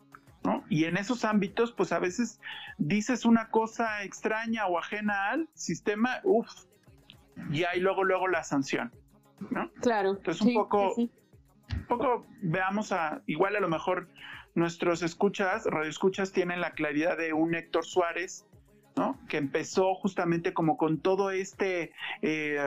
¿no? 0.44 0.64
Y 0.70 0.86
en 0.86 0.98
esos 0.98 1.26
ámbitos, 1.26 1.72
pues 1.72 1.92
a 1.92 2.00
veces 2.00 2.40
dices 2.78 3.26
una 3.26 3.50
cosa 3.50 4.04
extraña 4.04 4.68
o 4.68 4.78
ajena 4.78 5.30
al 5.30 5.48
sistema, 5.54 6.20
uff, 6.24 6.50
y 7.52 7.64
hay 7.64 7.80
luego, 7.80 8.04
luego 8.04 8.28
la 8.28 8.44
sanción. 8.44 8.92
Claro. 9.82 10.12
Entonces 10.18 10.42
un 10.42 10.54
poco, 10.54 10.94
un 10.96 11.10
poco 11.88 12.26
veamos 12.42 12.92
a, 12.92 13.22
igual 13.26 13.56
a 13.56 13.60
lo 13.60 13.70
mejor 13.70 14.08
nuestros 14.56 15.02
escuchas, 15.02 15.66
radioescuchas 15.66 16.32
tienen 16.32 16.62
la 16.62 16.72
claridad 16.72 17.18
de 17.18 17.34
un 17.34 17.56
Héctor 17.56 17.86
Suárez, 17.86 18.46
¿no? 18.96 19.20
Que 19.28 19.38
empezó 19.38 19.96
justamente 19.96 20.54
como 20.54 20.78
con 20.78 21.00
todo 21.00 21.32
este 21.32 21.92
eh, 22.22 22.60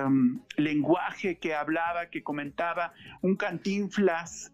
lenguaje 0.56 1.38
que 1.38 1.54
hablaba, 1.54 2.06
que 2.06 2.22
comentaba, 2.22 2.92
un 3.22 3.36
cantinflas, 3.36 4.52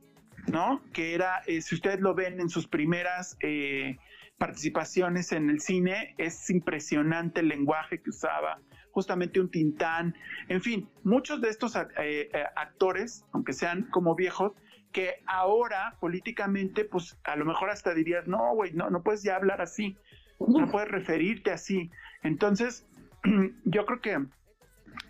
¿no? 0.48 0.82
Que 0.92 1.14
era, 1.14 1.42
eh, 1.46 1.62
si 1.62 1.74
ustedes 1.74 2.00
lo 2.00 2.14
ven 2.14 2.40
en 2.40 2.50
sus 2.50 2.66
primeras 2.66 3.36
eh, 3.40 3.98
participaciones 4.36 5.32
en 5.32 5.48
el 5.48 5.60
cine, 5.60 6.14
es 6.18 6.50
impresionante 6.50 7.40
el 7.40 7.48
lenguaje 7.48 8.02
que 8.02 8.10
usaba, 8.10 8.60
justamente 8.90 9.40
un 9.40 9.50
Tintán, 9.50 10.14
en 10.48 10.60
fin, 10.60 10.88
muchos 11.04 11.40
de 11.40 11.48
estos 11.48 11.76
actores, 11.76 13.24
aunque 13.32 13.54
sean 13.54 13.84
como 13.84 14.14
viejos, 14.14 14.52
que 14.92 15.22
ahora 15.26 15.96
políticamente, 16.00 16.84
pues 16.84 17.18
a 17.24 17.36
lo 17.36 17.44
mejor 17.44 17.70
hasta 17.70 17.94
dirías, 17.94 18.26
no, 18.26 18.54
güey, 18.54 18.72
no, 18.72 18.90
no 18.90 19.02
puedes 19.02 19.22
ya 19.22 19.36
hablar 19.36 19.60
así, 19.60 19.96
no 20.38 20.70
puedes 20.70 20.90
referirte 20.90 21.50
así. 21.50 21.90
Entonces, 22.22 22.86
yo 23.64 23.86
creo 23.86 24.00
que 24.00 24.26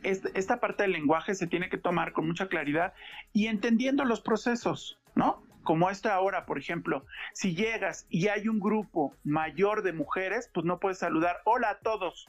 esta 0.02 0.60
parte 0.60 0.84
del 0.84 0.92
lenguaje 0.92 1.34
se 1.34 1.46
tiene 1.46 1.68
que 1.68 1.78
tomar 1.78 2.12
con 2.12 2.26
mucha 2.26 2.48
claridad 2.48 2.94
y 3.32 3.46
entendiendo 3.46 4.04
los 4.04 4.20
procesos, 4.20 4.98
¿no? 5.14 5.42
Como 5.62 5.90
esta 5.90 6.14
ahora, 6.14 6.44
por 6.44 6.58
ejemplo, 6.58 7.04
si 7.34 7.54
llegas 7.54 8.06
y 8.08 8.28
hay 8.28 8.48
un 8.48 8.58
grupo 8.58 9.14
mayor 9.22 9.82
de 9.82 9.92
mujeres, 9.92 10.50
pues 10.52 10.66
no 10.66 10.80
puedes 10.80 10.98
saludar 10.98 11.40
hola 11.44 11.70
a 11.70 11.78
todos, 11.78 12.28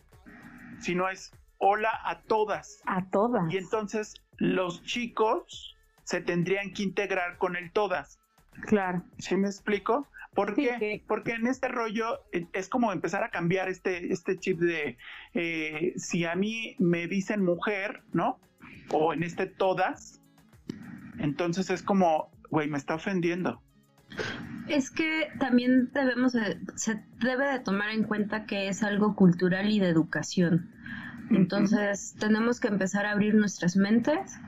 sino 0.80 1.10
es 1.10 1.32
hola 1.58 1.92
a 2.06 2.22
todas. 2.22 2.82
A 2.86 3.10
todas. 3.10 3.52
Y 3.52 3.58
entonces 3.58 4.22
los 4.38 4.84
chicos 4.84 5.76
se 6.04 6.22
tendrían 6.22 6.74
que 6.74 6.84
integrar 6.84 7.38
con 7.38 7.56
el 7.56 7.72
todas. 7.72 8.20
Claro. 8.68 9.04
¿Sí 9.18 9.36
me 9.36 9.48
explico? 9.48 10.08
¿Por 10.34 10.56
qué? 10.56 11.04
Porque 11.08 11.32
en 11.32 11.48
este 11.48 11.68
rollo 11.68 12.22
eh, 12.32 12.48
es 12.54 12.68
como 12.68 12.92
empezar 12.92 13.24
a 13.24 13.30
cambiar 13.30 13.70
este, 13.70 14.12
este 14.12 14.38
chip 14.40 14.60
de 14.60 14.98
eh, 15.34 15.94
si 15.96 16.26
a 16.26 16.36
mí 16.36 16.76
me 16.80 17.08
dicen 17.08 17.44
mujer, 17.44 18.02
¿no? 18.14 18.40
O 18.92 19.14
en 19.14 19.24
este 19.24 19.46
todas, 19.46 20.22
entonces 21.20 21.70
es 21.70 21.84
como, 21.84 22.32
güey, 22.50 22.68
me 22.68 22.78
está 22.78 22.96
ofendiendo. 22.96 23.62
Es 24.68 24.90
que 24.92 25.28
también 25.40 25.92
debemos, 25.94 26.34
se 26.76 27.04
debe 27.20 27.48
de 27.48 27.60
tomar 27.60 27.90
en 27.90 28.04
cuenta 28.04 28.46
que 28.46 28.70
es 28.70 28.82
algo 28.84 29.16
cultural 29.16 29.70
y 29.70 29.80
de 29.80 29.90
educación. 29.90 30.72
Entonces 31.32 32.16
tenemos 32.20 32.60
que 32.60 32.68
empezar 32.68 33.06
a 33.06 33.12
abrir 33.12 33.34
nuestras 33.36 33.76
mentes, 33.76 34.40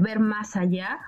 ver 0.00 0.18
más 0.18 0.56
allá 0.56 0.98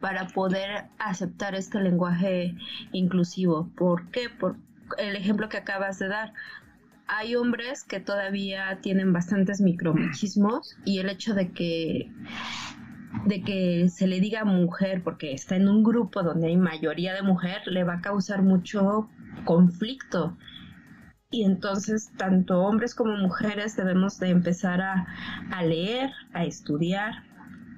para 0.00 0.26
poder 0.28 0.86
aceptar 0.98 1.54
este 1.54 1.80
lenguaje 1.80 2.54
inclusivo. 2.92 3.70
¿Por 3.76 4.10
qué? 4.10 4.28
Por 4.28 4.56
el 4.98 5.16
ejemplo 5.16 5.48
que 5.48 5.56
acabas 5.56 5.98
de 5.98 6.08
dar. 6.08 6.32
Hay 7.06 7.36
hombres 7.36 7.84
que 7.84 8.00
todavía 8.00 8.78
tienen 8.80 9.12
bastantes 9.12 9.60
micromachismos 9.60 10.76
y 10.84 10.98
el 10.98 11.08
hecho 11.08 11.34
de 11.34 11.52
que 11.52 12.10
de 13.26 13.42
que 13.42 13.88
se 13.90 14.06
le 14.06 14.20
diga 14.20 14.44
mujer 14.44 15.02
porque 15.04 15.32
está 15.32 15.56
en 15.56 15.68
un 15.68 15.82
grupo 15.84 16.22
donde 16.22 16.48
hay 16.48 16.56
mayoría 16.56 17.12
de 17.12 17.22
mujer 17.22 17.60
le 17.66 17.84
va 17.84 17.96
a 17.96 18.00
causar 18.00 18.42
mucho 18.42 19.10
conflicto 19.44 20.34
y 21.32 21.44
entonces 21.44 22.12
tanto 22.16 22.62
hombres 22.62 22.94
como 22.94 23.16
mujeres 23.16 23.74
debemos 23.74 24.18
de 24.20 24.28
empezar 24.28 24.80
a, 24.82 25.62
leer, 25.62 26.10
a 26.34 26.44
estudiar 26.44 27.24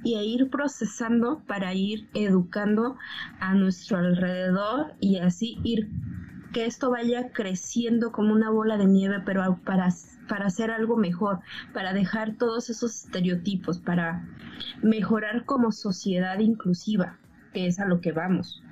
y 0.04 0.16
a 0.16 0.22
ir 0.22 0.50
procesando 0.50 1.42
para 1.46 1.74
ir 1.74 2.08
educando 2.14 2.96
a 3.40 3.54
nuestro 3.54 3.98
alrededor 3.98 4.94
y 5.00 5.18
así 5.18 5.58
ir 5.64 5.88
que 6.52 6.66
esto 6.66 6.90
vaya 6.90 7.32
creciendo 7.32 8.12
como 8.12 8.32
una 8.32 8.48
bola 8.48 8.78
de 8.78 8.86
nieve, 8.86 9.20
pero 9.26 9.58
para, 9.64 9.88
para 10.28 10.46
hacer 10.46 10.70
algo 10.70 10.96
mejor, 10.96 11.40
para 11.72 11.92
dejar 11.92 12.36
todos 12.36 12.70
esos 12.70 13.04
estereotipos, 13.04 13.80
para 13.80 14.24
mejorar 14.80 15.44
como 15.46 15.72
sociedad 15.72 16.38
inclusiva, 16.38 17.18
que 17.52 17.66
es 17.66 17.80
a 17.80 17.86
lo 17.86 18.00
que 18.00 18.12
vamos. 18.12 18.62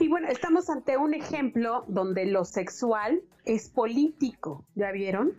Y 0.00 0.08
bueno, 0.08 0.28
estamos 0.28 0.70
ante 0.70 0.96
un 0.96 1.12
ejemplo 1.12 1.84
donde 1.88 2.26
lo 2.26 2.44
sexual 2.44 3.20
es 3.44 3.68
político, 3.68 4.64
¿ya 4.74 4.90
vieron? 4.90 5.32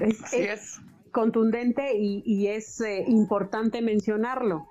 Es, 0.00 0.80
contundente 1.10 1.96
y, 1.96 2.48
es 2.48 2.80
eh, 2.80 3.04
importante 3.06 3.82
mencionarlo, 3.82 4.66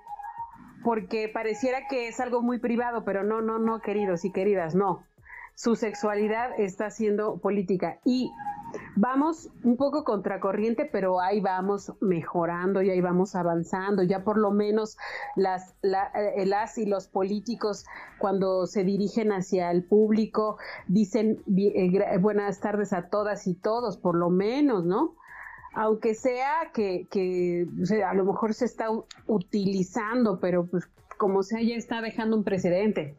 porque 0.82 1.28
pareciera 1.28 1.86
que 1.88 2.08
es 2.08 2.20
algo 2.20 2.42
muy 2.42 2.58
privado, 2.58 3.04
pero 3.04 3.24
no, 3.24 3.40
no, 3.42 3.58
no, 3.58 3.80
queridos 3.80 4.24
y 4.24 4.32
queridas, 4.32 4.74
no. 4.74 5.04
Su 5.54 5.74
sexualidad 5.74 6.58
está 6.58 6.88
siendo 6.90 7.38
política 7.38 7.98
y 8.04 8.30
vamos 8.96 9.50
un 9.64 9.76
poco 9.76 10.04
contracorriente, 10.04 10.84
pero 10.84 11.20
ahí 11.20 11.40
vamos 11.40 11.92
mejorando 12.00 12.82
y 12.82 12.90
ahí 12.90 13.00
vamos 13.00 13.34
avanzando. 13.34 14.02
Ya 14.02 14.24
por 14.24 14.38
lo 14.38 14.50
menos 14.50 14.96
las, 15.36 15.74
eh, 15.82 16.46
las 16.46 16.78
y 16.78 16.86
los 16.86 17.08
políticos 17.08 17.86
cuando 18.18 18.66
se 18.66 18.84
dirigen 18.84 19.32
hacia 19.32 19.70
el 19.70 19.84
público 19.84 20.58
dicen 20.86 21.42
eh, 21.56 22.18
buenas 22.18 22.60
tardes 22.60 22.92
a 22.92 23.08
todas 23.08 23.46
y 23.46 23.54
todos, 23.54 23.96
por 23.96 24.14
lo 24.14 24.30
menos, 24.30 24.84
¿no? 24.84 25.16
Aunque 25.74 26.14
sea 26.14 26.70
que, 26.72 27.66
a 28.06 28.14
lo 28.14 28.24
mejor 28.24 28.54
se 28.54 28.64
está 28.64 28.86
utilizando, 29.26 30.40
pero 30.40 30.66
pues 30.66 30.88
como 31.16 31.42
sea 31.42 31.60
ya 31.62 31.74
está 31.74 32.00
dejando 32.00 32.36
un 32.36 32.44
precedente. 32.44 33.16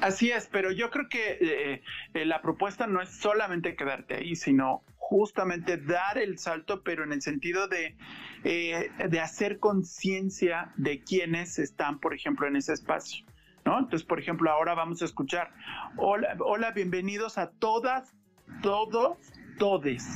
Así, 0.00 0.30
es, 0.30 0.48
pero 0.52 0.70
yo 0.70 0.90
creo 0.90 1.08
que 1.08 1.38
eh, 1.40 1.82
eh, 2.14 2.24
la 2.24 2.40
propuesta 2.42 2.86
no 2.86 3.02
es 3.02 3.10
solamente 3.10 3.74
quedarte 3.74 4.14
ahí, 4.14 4.36
sino 4.36 4.84
justamente 5.08 5.78
dar 5.78 6.18
el 6.18 6.38
salto, 6.38 6.82
pero 6.82 7.02
en 7.02 7.12
el 7.12 7.22
sentido 7.22 7.66
de, 7.66 7.96
eh, 8.44 8.90
de 9.08 9.20
hacer 9.20 9.58
conciencia 9.58 10.72
de 10.76 11.02
quienes 11.02 11.58
están, 11.58 11.98
por 11.98 12.14
ejemplo, 12.14 12.46
en 12.46 12.56
ese 12.56 12.74
espacio. 12.74 13.24
¿no? 13.64 13.78
Entonces, 13.78 14.06
por 14.06 14.20
ejemplo, 14.20 14.50
ahora 14.50 14.74
vamos 14.74 15.02
a 15.02 15.06
escuchar, 15.06 15.50
hola, 15.96 16.36
hola, 16.40 16.70
bienvenidos 16.70 17.38
a 17.38 17.50
todas, 17.50 18.14
todos, 18.62 19.18
todes. 19.58 20.06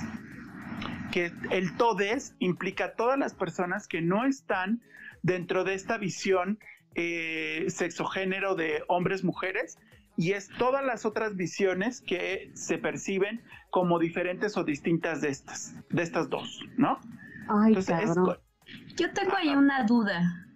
Que 1.13 1.33
el 1.51 1.77
todes 1.77 2.35
implica 2.39 2.95
todas 2.95 3.19
las 3.19 3.35
personas 3.35 3.87
que 3.87 4.01
no 4.01 4.25
están 4.25 4.81
dentro 5.23 5.65
de 5.65 5.75
esta 5.75 5.99
visión 5.99 6.59
eh, 6.95 7.67
sexogénero 7.69 8.55
de 8.55 8.83
hombres-mujeres 8.89 9.79
y 10.17 10.33
es 10.33 10.49
todas 10.59 10.85
las 10.85 11.07
otras 11.07 11.37
visiones 11.37 12.03
que 12.03 12.51
se 12.55 12.79
perciben 12.79 13.43
como 13.71 13.99
diferentes 13.99 14.57
o 14.57 14.65
distintas 14.65 15.21
de 15.21 15.31
estas, 15.31 15.75
de 15.89 16.03
estas 16.03 16.29
dos, 16.29 16.61
¿no? 16.77 17.01
Ay, 17.49 17.75
Yo 17.75 19.13
tengo 19.13 19.37
ahí 19.37 19.57
una 19.57 19.85
duda, 19.85 20.47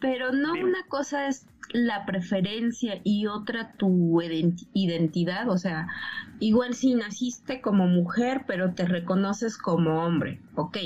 pero 0.00 0.32
no 0.32 0.52
una 0.52 0.82
cosa 0.88 1.28
es 1.28 1.46
la 1.72 2.06
preferencia 2.06 3.00
y 3.04 3.26
otra 3.26 3.72
tu 3.72 4.20
identidad, 4.22 5.48
o 5.50 5.58
sea, 5.58 5.88
igual 6.40 6.74
si 6.74 6.94
naciste 6.94 7.60
como 7.60 7.86
mujer, 7.86 8.44
pero 8.46 8.74
te 8.74 8.86
reconoces 8.86 9.58
como 9.58 10.02
hombre, 10.02 10.40
ok, 10.54 10.78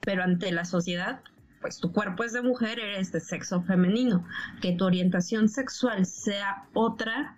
pero 0.00 0.24
ante 0.24 0.50
la 0.50 0.64
sociedad 0.64 1.20
pues 1.60 1.78
tu 1.78 1.92
cuerpo 1.92 2.24
es 2.24 2.32
de 2.32 2.42
mujer, 2.42 2.78
eres 2.78 3.12
de 3.12 3.20
sexo 3.20 3.62
femenino, 3.62 4.24
que 4.60 4.72
tu 4.72 4.84
orientación 4.84 5.48
sexual 5.48 6.06
sea 6.06 6.64
otra, 6.72 7.36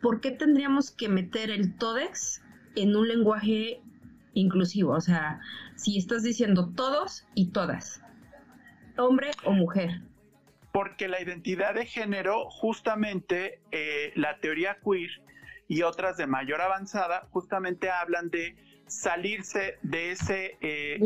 ¿por 0.00 0.20
qué 0.20 0.32
tendríamos 0.32 0.90
que 0.90 1.08
meter 1.08 1.50
el 1.50 1.74
todex 1.76 2.42
en 2.74 2.96
un 2.96 3.08
lenguaje 3.08 3.80
inclusivo? 4.34 4.92
O 4.92 5.00
sea, 5.00 5.40
si 5.76 5.98
estás 5.98 6.22
diciendo 6.22 6.72
todos 6.74 7.26
y 7.34 7.46
todas, 7.50 8.02
hombre 8.98 9.30
o 9.44 9.52
mujer. 9.52 10.00
Porque 10.72 11.08
la 11.08 11.20
identidad 11.20 11.74
de 11.74 11.86
género, 11.86 12.50
justamente 12.50 13.60
eh, 13.70 14.12
la 14.14 14.38
teoría 14.40 14.78
queer 14.84 15.10
y 15.68 15.82
otras 15.82 16.16
de 16.16 16.26
mayor 16.26 16.60
avanzada, 16.60 17.26
justamente 17.30 17.90
hablan 17.90 18.30
de 18.30 18.56
salirse 18.86 19.78
de 19.82 20.12
ese, 20.12 20.58
eh, 20.60 20.98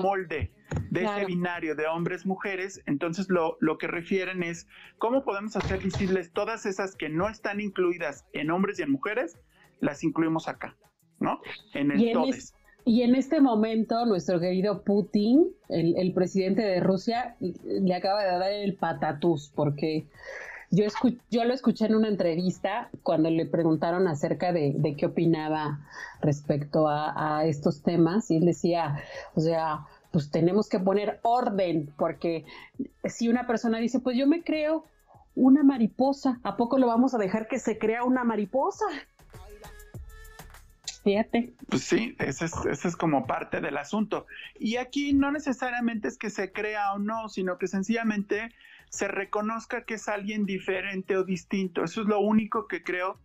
molde, 0.00 0.52
de 0.90 1.04
ese 1.04 1.24
binario 1.24 1.74
de 1.74 1.86
hombres-mujeres. 1.86 2.82
Entonces 2.86 3.28
lo, 3.28 3.56
lo, 3.60 3.78
que 3.78 3.86
refieren 3.86 4.42
es 4.42 4.68
cómo 4.98 5.24
podemos 5.24 5.56
hacer 5.56 5.78
visibles 5.82 6.32
todas 6.32 6.66
esas 6.66 6.94
que 6.94 7.08
no 7.08 7.28
están 7.28 7.60
incluidas 7.60 8.24
en 8.32 8.50
hombres 8.50 8.78
y 8.78 8.82
en 8.82 8.92
mujeres, 8.92 9.38
las 9.80 10.04
incluimos 10.04 10.48
acá, 10.48 10.76
¿no? 11.18 11.40
En 11.74 11.90
el 11.90 12.12
todes. 12.12 12.54
Y 12.84 13.02
en 13.02 13.14
este 13.14 13.40
momento, 13.40 14.06
nuestro 14.06 14.40
querido 14.40 14.82
Putin, 14.82 15.48
el, 15.68 16.12
presidente 16.14 16.62
de 16.62 16.80
Rusia, 16.80 17.36
le 17.40 17.94
acaba 17.94 18.22
de 18.22 18.30
dar 18.30 18.50
el 18.50 18.74
patatús, 18.76 19.52
porque 19.54 20.06
yo, 20.70 20.84
yo 21.30 21.44
lo 21.44 21.52
escuché 21.54 21.86
en 21.86 21.94
una 21.94 22.08
entrevista 22.08 22.90
cuando 23.02 23.30
le 23.30 23.46
preguntaron 23.46 24.08
acerca 24.08 24.52
de, 24.52 24.94
qué 24.96 25.06
opinaba 25.06 25.80
respecto 26.20 26.88
a, 26.88 27.44
estos 27.44 27.82
temas 27.82 28.30
y 28.30 28.36
él 28.36 28.46
decía, 28.46 29.02
o 29.34 29.40
sea, 29.40 29.86
pues 30.10 30.30
tenemos 30.30 30.68
que 30.68 30.78
poner 30.78 31.20
orden, 31.22 31.92
porque 31.98 32.44
si 33.04 33.28
una 33.28 33.46
persona 33.46 33.78
dice, 33.78 34.00
pues 34.00 34.16
yo 34.16 34.26
me 34.26 34.42
creo 34.42 34.84
una 35.34 35.62
mariposa, 35.62 36.40
¿a 36.42 36.56
poco 36.56 36.78
lo 36.78 36.86
vamos 36.86 37.14
a 37.14 37.18
dejar 37.18 37.48
que 37.48 37.58
se 37.58 37.78
crea 37.78 38.04
una 38.04 38.24
mariposa? 38.24 38.86
Fíjate. 41.08 41.54
Pues 41.70 41.84
sí, 41.84 42.14
ese 42.18 42.44
es, 42.44 42.52
ese 42.66 42.88
es 42.88 42.94
como 42.94 43.26
parte 43.26 43.62
del 43.62 43.78
asunto. 43.78 44.26
Y 44.58 44.76
aquí 44.76 45.14
no 45.14 45.32
necesariamente 45.32 46.06
es 46.06 46.18
que 46.18 46.28
se 46.28 46.52
crea 46.52 46.92
o 46.92 46.98
no, 46.98 47.30
sino 47.30 47.56
que 47.56 47.66
sencillamente 47.66 48.50
se 48.90 49.08
reconozca 49.08 49.86
que 49.86 49.94
es 49.94 50.06
alguien 50.08 50.44
diferente 50.44 51.16
o 51.16 51.24
distinto. 51.24 51.82
Eso 51.82 52.02
es 52.02 52.08
lo 52.08 52.20
único 52.20 52.68
que 52.68 52.82
creo 52.82 53.18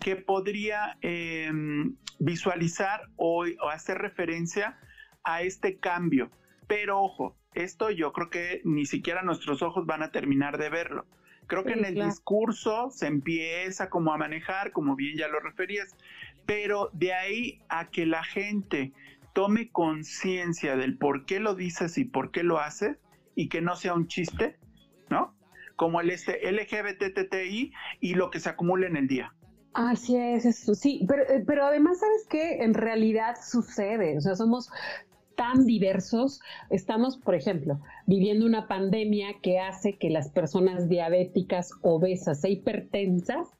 que 0.00 0.16
podría 0.16 0.96
em, 1.02 1.96
visualizar 2.18 3.02
o, 3.16 3.44
hacer 3.70 3.98
referencia 3.98 4.78
a 5.22 5.42
este 5.42 5.76
cambio. 5.76 6.30
Pero 6.66 7.02
ojo, 7.02 7.36
esto 7.52 7.90
yo 7.90 8.14
creo 8.14 8.30
que 8.30 8.62
ni 8.64 8.86
siquiera 8.86 9.20
nuestros 9.20 9.60
ojos 9.60 9.84
van 9.84 10.02
a 10.02 10.10
terminar 10.10 10.56
de 10.56 10.70
verlo. 10.70 11.04
Creo 11.48 11.64
que 11.64 11.74
en 11.74 11.84
el 11.84 11.94
discurso 11.94 12.90
se 12.90 13.06
empieza 13.06 13.90
como 13.90 14.14
a 14.14 14.16
manejar, 14.16 14.72
como 14.72 14.96
bien 14.96 15.18
ya 15.18 15.28
lo 15.28 15.38
referías, 15.38 15.94
pero 16.46 16.90
de 16.92 17.12
ahí 17.12 17.60
a 17.68 17.90
que 17.90 18.06
la 18.06 18.24
gente 18.24 18.92
tome 19.34 19.70
conciencia 19.70 20.76
del 20.76 20.96
por 20.96 21.26
qué 21.26 21.40
lo 21.40 21.54
dices 21.54 21.98
y 21.98 22.04
por 22.04 22.30
qué 22.30 22.42
lo 22.42 22.58
haces 22.58 22.96
y 23.34 23.48
que 23.48 23.60
no 23.60 23.76
sea 23.76 23.94
un 23.94 24.06
chiste, 24.06 24.56
¿no? 25.10 25.34
Como 25.76 26.00
el 26.00 26.10
este 26.10 26.40
LGBTTI 26.50 27.72
y 28.00 28.14
lo 28.14 28.30
que 28.30 28.40
se 28.40 28.48
acumula 28.48 28.86
en 28.86 28.96
el 28.96 29.08
día. 29.08 29.34
Así 29.74 30.16
es, 30.16 30.46
eso, 30.46 30.74
sí, 30.74 31.04
pero, 31.06 31.22
eh, 31.24 31.44
pero 31.46 31.66
además, 31.66 32.00
¿sabes 32.00 32.26
qué? 32.30 32.64
En 32.64 32.72
realidad 32.72 33.36
sucede, 33.46 34.16
o 34.16 34.20
sea, 34.22 34.34
somos 34.34 34.70
tan 35.36 35.66
diversos, 35.66 36.40
estamos, 36.70 37.18
por 37.18 37.34
ejemplo, 37.34 37.78
viviendo 38.06 38.46
una 38.46 38.68
pandemia 38.68 39.34
que 39.42 39.58
hace 39.58 39.98
que 39.98 40.08
las 40.08 40.30
personas 40.30 40.88
diabéticas, 40.88 41.72
obesas 41.82 42.42
e 42.44 42.52
hipertensas, 42.52 43.50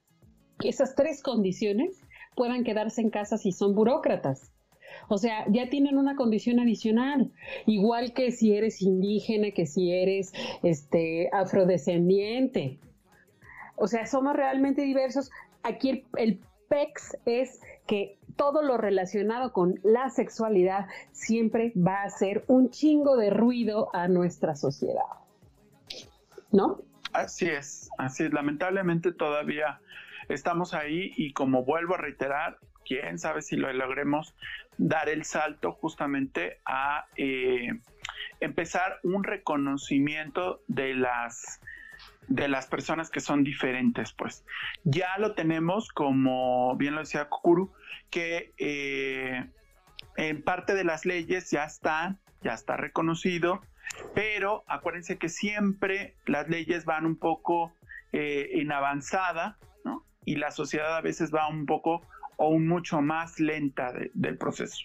esas 0.65 0.95
tres 0.95 1.23
condiciones, 1.23 2.01
puedan 2.37 2.63
quedarse 2.63 3.01
en 3.01 3.11
casa 3.11 3.39
si 3.39 3.51
son 3.51 3.75
burócratas. 3.75 4.53
O 5.09 5.19
sea, 5.19 5.45
ya 5.49 5.69
tienen 5.69 5.99
una 5.99 6.17
condición 6.17 6.61
adicional, 6.61 7.33
igual 7.67 8.13
que 8.13 8.31
si 8.31 8.55
eres 8.55 8.83
indígena, 8.83 9.51
que 9.51 9.67
si 9.67 9.93
eres 9.93 10.33
este 10.63 11.29
afrodescendiente. 11.33 12.79
O 13.77 13.89
sea, 13.89 14.07
somos 14.07 14.35
realmente 14.35 14.83
diversos. 14.83 15.31
Aquí 15.63 16.05
el, 16.17 16.41
PEX 16.69 17.17
es 17.27 17.61
que 17.87 18.19
todo 18.35 18.61
lo 18.63 18.77
relacionado 18.77 19.53
con 19.53 19.79
la 19.85 20.11
sexualidad 20.11 20.87
siempre 21.13 21.73
va 21.77 22.03
a 22.03 22.07
hacer 22.07 22.45
un 22.49 22.71
chingo 22.71 23.17
de 23.17 23.31
ruido 23.31 23.89
a 23.93 24.09
nuestra 24.09 24.57
sociedad. 24.57 25.05
¿No? 26.51 26.81
Así 27.13 27.47
es, 27.47 27.89
así 27.99 28.25
es. 28.25 28.33
Lamentablemente 28.33 29.13
todavía 29.13 29.81
estamos 30.29 30.75
ahí 30.75 31.13
y 31.17 31.33
como 31.33 31.65
vuelvo 31.65 31.95
a 31.95 31.99
reiterar, 31.99 32.59
quién 32.87 33.19
sabe 33.19 33.43
si 33.43 33.57
lo 33.57 33.73
logremos 33.73 34.35
dar 34.79 35.09
el 35.09 35.25
salto 35.25 35.73
justamente 35.73 36.61
a 36.65 37.07
eh, 37.17 37.81
empezar 38.41 39.01
un 39.03 39.25
reconocimiento 39.25 40.63
de 40.69 40.95
las 40.95 41.61
de 42.29 42.49
las 42.49 42.67
personas 42.67 43.09
que 43.09 43.21
son 43.21 43.45
diferentes, 43.45 44.13
pues 44.13 44.45
ya 44.83 45.17
lo 45.19 45.35
tenemos 45.35 45.89
como 45.91 46.75
bien 46.77 46.95
lo 46.95 47.01
decía 47.01 47.29
Kukuru, 47.29 47.73
que 48.11 48.53
eh, 48.59 49.47
en 50.17 50.43
parte 50.43 50.75
de 50.75 50.83
las 50.83 51.07
leyes 51.07 51.51
ya 51.51 51.65
está, 51.65 52.17
ya 52.43 52.55
está 52.55 52.77
reconocido, 52.77 53.61
pero 54.15 54.65
acuérdense 54.67 55.19
que 55.19 55.29
siempre 55.29 56.15
las 56.27 56.49
leyes 56.49 56.85
van 56.85 57.07
un 57.07 57.17
poco 57.17 57.73
eh, 58.13 58.61
en 58.61 58.73
avanzada. 58.73 59.57
Y 60.27 60.37
la 60.37 60.51
sociedad 60.51 60.95
a 60.95 61.01
veces 61.01 61.35
va 61.35 61.49
un 61.49 61.65
poco 61.65 62.03
o 62.37 62.59
mucho 62.59 63.01
más 63.01 63.41
lenta 63.41 63.95
del 64.13 64.37
proceso. 64.37 64.85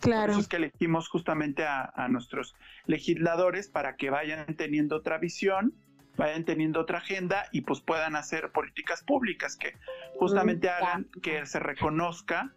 Claro. 0.00 0.22
Por 0.22 0.30
eso 0.30 0.40
es 0.40 0.48
que 0.48 0.56
elegimos 0.56 1.08
justamente 1.08 1.64
a, 1.66 2.08
nuestros 2.08 2.54
legisladores 2.86 3.68
para 3.68 3.96
que 3.96 4.10
vayan 4.10 4.54
teniendo 4.56 4.96
otra 4.96 5.18
visión, 5.18 5.74
vayan 6.16 6.44
teniendo 6.44 6.80
otra 6.80 6.98
agenda 6.98 7.46
y 7.52 7.62
pues 7.62 7.80
puedan 7.80 8.16
hacer 8.16 8.50
políticas 8.52 9.02
públicas 9.02 9.56
que 9.56 9.74
justamente 10.16 10.70
hagan 10.70 11.08
que 11.22 11.44
se 11.46 11.58
reconozca 11.58 12.54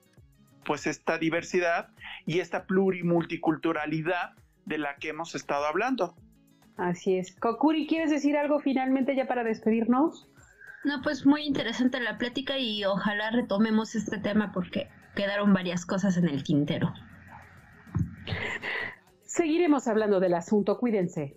pues 0.64 0.86
esta 0.88 1.18
diversidad 1.18 1.90
y 2.26 2.40
esta 2.40 2.66
plurimulticulturalidad 2.66 4.36
de 4.66 4.78
la 4.78 4.96
que 4.98 5.10
hemos 5.10 5.36
estado 5.36 5.66
hablando. 5.66 6.16
Así 6.78 7.18
es. 7.18 7.36
Kokuri, 7.36 7.88
¿quieres 7.88 8.10
decir 8.10 8.38
algo 8.38 8.60
finalmente 8.60 9.16
ya 9.16 9.28
para 9.28 9.44
despedirnos? 9.44 10.31
No, 10.84 11.02
pues 11.04 11.26
muy 11.26 11.44
interesante 11.44 12.00
la 12.00 12.17
plática 12.17 12.58
y 12.58 12.84
ojalá 12.86 13.30
retomemos 13.30 13.94
este 13.96 14.17
tema 14.17 14.52
porque 14.52 14.89
quedaron 15.15 15.54
varias 15.54 15.86
cosas 15.86 16.17
en 16.17 16.28
el 16.28 16.44
tintero. 16.44 16.94
Seguiremos 19.24 19.88
hablando 19.88 20.20
del 20.20 20.34
asunto, 20.34 20.78
cuídense. 20.78 21.36